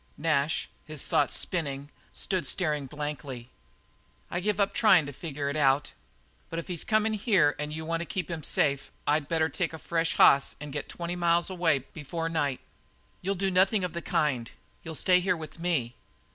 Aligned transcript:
Nash, 0.17 0.67
his 0.83 1.07
thoughts 1.07 1.37
spinning, 1.37 1.91
stood 2.11 2.47
staring 2.47 2.87
blankly. 2.87 3.51
"I 4.31 4.39
give 4.39 4.59
up 4.59 4.73
tryin' 4.73 5.05
to 5.05 5.13
figure 5.13 5.47
it 5.47 5.55
out; 5.55 5.91
but 6.49 6.57
if 6.57 6.69
he's 6.69 6.83
comin' 6.83 7.13
here 7.13 7.55
and 7.59 7.71
you 7.71 7.85
want 7.85 8.01
to 8.01 8.07
keep 8.07 8.27
him 8.31 8.41
safe 8.41 8.91
I'd 9.05 9.27
better 9.27 9.47
take 9.47 9.73
a 9.73 9.77
fresh 9.77 10.15
hoss 10.15 10.55
and 10.59 10.73
get 10.73 10.89
twenty 10.89 11.15
miles 11.15 11.51
away 11.51 11.85
before 11.93 12.29
night." 12.29 12.61
"You'll 13.21 13.35
do 13.35 13.51
nothing 13.51 13.83
of 13.83 13.93
the 13.93 14.01
kind; 14.01 14.49
you'll 14.81 14.95
stay 14.95 15.19
here 15.19 15.37
with 15.37 15.59
me." 15.59 15.93